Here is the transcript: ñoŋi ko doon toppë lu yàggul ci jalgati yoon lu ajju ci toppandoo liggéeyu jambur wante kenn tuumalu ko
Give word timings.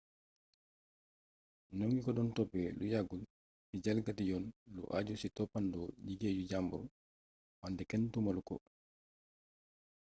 ñoŋi 1.77 1.99
ko 2.05 2.11
doon 2.15 2.29
toppë 2.35 2.61
lu 2.77 2.83
yàggul 2.93 3.21
ci 3.69 3.75
jalgati 3.83 4.23
yoon 4.29 4.45
lu 4.75 4.81
ajju 4.97 5.13
ci 5.21 5.27
toppandoo 5.37 5.87
liggéeyu 6.05 6.43
jambur 6.51 6.83
wante 7.61 7.83
kenn 7.89 8.03
tuumalu 8.11 8.41
ko 8.47 8.55